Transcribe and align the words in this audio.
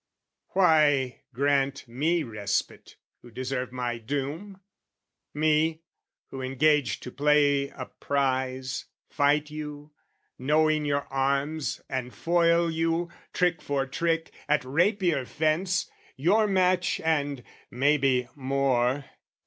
Why 0.53 1.21
grant 1.31 1.87
me 1.87 2.23
respite 2.23 2.95
who 3.21 3.29
deserve 3.29 3.71
my 3.71 3.99
doom? 3.99 4.59
Me 5.31 5.83
who 6.31 6.41
engaged 6.41 7.03
to 7.03 7.11
play 7.11 7.69
a 7.69 7.85
prize, 7.85 8.85
fight 9.11 9.51
you, 9.51 9.91
Knowing 10.39 10.85
your 10.85 11.05
arms, 11.13 11.81
and 11.87 12.11
foil 12.15 12.71
you, 12.71 13.11
trick 13.31 13.61
for 13.61 13.85
trick, 13.85 14.31
At 14.49 14.65
rapier 14.65 15.23
fence, 15.23 15.87
your 16.15 16.47
match 16.47 16.99
and, 17.01 17.43
may 17.69 17.97
be, 17.97 18.27
more. 18.33 19.05